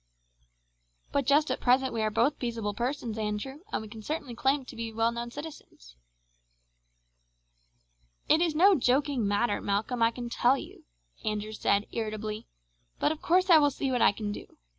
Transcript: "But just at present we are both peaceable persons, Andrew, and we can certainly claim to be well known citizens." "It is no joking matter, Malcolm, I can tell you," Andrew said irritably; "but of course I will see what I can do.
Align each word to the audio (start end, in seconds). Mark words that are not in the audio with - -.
"But 1.11 1.27
just 1.27 1.51
at 1.51 1.59
present 1.59 1.93
we 1.93 2.01
are 2.01 2.09
both 2.09 2.39
peaceable 2.39 2.73
persons, 2.73 3.19
Andrew, 3.19 3.59
and 3.71 3.83
we 3.83 3.87
can 3.87 4.01
certainly 4.01 4.33
claim 4.33 4.65
to 4.65 4.75
be 4.75 4.91
well 4.91 5.11
known 5.11 5.29
citizens." 5.29 5.95
"It 8.27 8.41
is 8.41 8.55
no 8.55 8.73
joking 8.73 9.27
matter, 9.27 9.61
Malcolm, 9.61 10.01
I 10.01 10.09
can 10.09 10.27
tell 10.27 10.57
you," 10.57 10.85
Andrew 11.23 11.51
said 11.53 11.85
irritably; 11.91 12.47
"but 12.97 13.11
of 13.11 13.21
course 13.21 13.51
I 13.51 13.59
will 13.59 13.69
see 13.69 13.91
what 13.91 14.01
I 14.01 14.11
can 14.11 14.31
do. 14.31 14.57